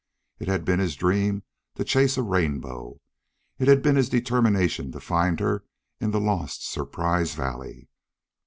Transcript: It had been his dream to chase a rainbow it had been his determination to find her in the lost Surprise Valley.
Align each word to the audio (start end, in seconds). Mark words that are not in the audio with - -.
It 0.39 0.47
had 0.47 0.65
been 0.65 0.79
his 0.79 0.95
dream 0.95 1.43
to 1.75 1.83
chase 1.83 2.17
a 2.17 2.23
rainbow 2.23 2.99
it 3.59 3.67
had 3.67 3.83
been 3.83 3.97
his 3.97 4.09
determination 4.09 4.91
to 4.93 4.99
find 4.99 5.39
her 5.39 5.63
in 5.99 6.09
the 6.09 6.19
lost 6.19 6.67
Surprise 6.67 7.35
Valley. 7.35 7.87